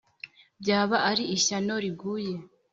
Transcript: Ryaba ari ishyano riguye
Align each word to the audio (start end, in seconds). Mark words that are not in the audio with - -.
Ryaba 0.61 0.97
ari 1.09 1.23
ishyano 1.35 1.73
riguye 1.83 2.33